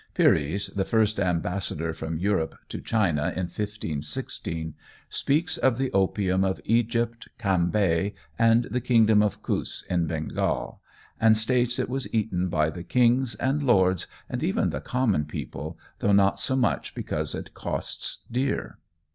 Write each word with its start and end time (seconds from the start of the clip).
Pyres, 0.15 0.69
the 0.75 0.83
first 0.83 1.19
ambassador 1.19 1.93
from 1.93 2.17
Europe 2.17 2.55
to 2.69 2.81
China 2.81 3.21
in 3.35 3.45
1516, 3.45 4.73
speaks 5.11 5.59
of 5.59 5.77
the 5.77 5.91
opium 5.91 6.43
of 6.43 6.59
Egypt, 6.65 7.27
Cambay, 7.37 8.15
and 8.39 8.63
the 8.71 8.81
kingdom 8.81 9.21
of 9.21 9.43
Coûs, 9.43 9.85
in 9.91 10.07
Bengal, 10.07 10.81
and 11.19 11.37
states 11.37 11.77
it 11.77 11.87
was 11.87 12.11
eaten 12.11 12.49
by 12.49 12.71
"the 12.71 12.81
kings 12.83 13.35
and 13.35 13.61
lords, 13.61 14.07
and 14.27 14.41
even 14.41 14.71
the 14.71 14.81
common 14.81 15.23
people, 15.25 15.77
though 15.99 16.13
not 16.13 16.39
so 16.39 16.55
much 16.55 16.95
because 16.95 17.35
it 17.35 17.53
costs 17.53 18.23
dear." 18.31 18.79